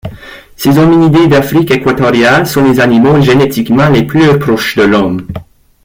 [0.55, 5.27] Ces hominidés d'Afrique équatoriale sont les animaux génétiquement les plus proches de l'Homme.